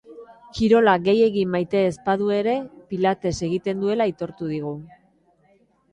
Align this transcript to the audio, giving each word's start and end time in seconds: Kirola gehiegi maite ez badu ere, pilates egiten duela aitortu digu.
Kirola 0.59 0.95
gehiegi 1.07 1.43
maite 1.55 1.83
ez 1.89 1.93
badu 2.09 2.31
ere, 2.39 2.57
pilates 2.95 3.35
egiten 3.49 3.85
duela 3.87 4.09
aitortu 4.11 4.51
digu. 4.55 4.77